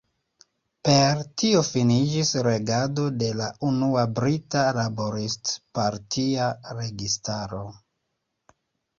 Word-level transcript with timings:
Per 0.87 1.19
tio 1.41 1.59
finiĝis 1.65 2.31
regado 2.47 3.03
de 3.23 3.27
la 3.41 3.49
unua 3.67 4.05
brita 4.19 4.63
Laborist-partia 4.77 6.47
registaro. 6.79 7.61